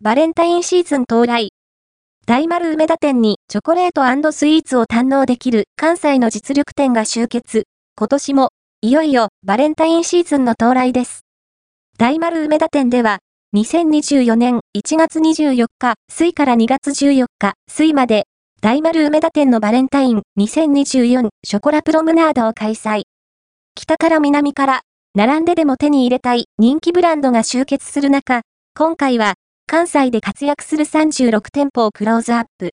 [0.00, 1.48] バレンタインシーズン到来。
[2.24, 7.64] 大丸梅田店にチョコレートスイーツを堪能できる関西の実力店が集結。
[7.96, 8.50] 今年も、
[8.80, 11.22] いよいよバレンタインシーズンの到来です。
[11.98, 13.18] 大丸梅田店では、
[13.56, 18.26] 2024年1月24日、水から2月14日、水まで、
[18.62, 23.02] 大丸梅田店のバレンタイン2024ショコラプロムナードを開催。
[23.74, 24.80] 北から南から、
[25.16, 28.42] 並んででも手に入れたい人気ブランドが集結する中、
[28.76, 29.34] 今回は、
[29.70, 32.66] 関西で活躍する36店舗をクローズアップ。